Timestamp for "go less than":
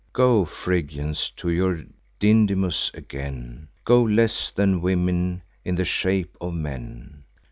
3.85-4.81